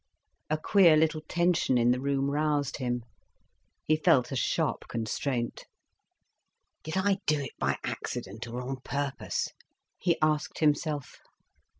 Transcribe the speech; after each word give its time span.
A 0.49 0.57
queer 0.57 0.97
little 0.97 1.21
tension 1.27 1.77
in 1.77 1.91
the 1.91 1.99
room 2.01 2.31
roused 2.31 2.77
him. 2.77 3.03
He 3.85 3.95
felt 3.95 4.31
a 4.31 4.35
sharp 4.35 4.87
constraint. 4.87 5.65
"Did 6.81 6.97
I 6.97 7.19
do 7.27 7.39
it 7.39 7.55
by 7.59 7.77
accident, 7.83 8.47
or 8.47 8.61
on 8.67 8.77
purpose?" 8.77 9.49
he 9.99 10.17
asked 10.19 10.57
himself. 10.57 11.19